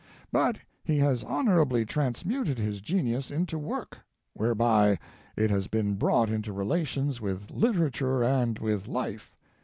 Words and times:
But 0.31 0.57
he 0.83 0.97
has 0.97 1.23
honorably 1.23 1.85
transmuted 1.85 2.57
his 2.57 2.81
genius 2.81 3.29
into 3.29 3.57
his 3.59 3.63
work, 3.67 3.99
whereby 4.33 4.97
it 5.37 5.51
has 5.51 5.67
been 5.67 5.93
brought 5.93 6.31
into 6.31 6.51
relations 6.51 7.21
with 7.21 7.51
literature 7.51 8.23
and 8.23 8.57
with 8.57 8.87
life. 8.87 9.31